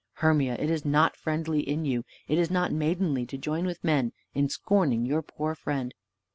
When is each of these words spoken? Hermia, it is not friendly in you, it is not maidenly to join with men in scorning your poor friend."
Hermia, 0.13 0.55
it 0.57 0.71
is 0.71 0.83
not 0.83 1.15
friendly 1.15 1.59
in 1.59 1.85
you, 1.85 2.05
it 2.27 2.39
is 2.39 2.49
not 2.49 2.71
maidenly 2.73 3.23
to 3.27 3.37
join 3.37 3.67
with 3.67 3.83
men 3.83 4.13
in 4.33 4.49
scorning 4.49 5.05
your 5.05 5.21
poor 5.21 5.53
friend." 5.53 5.93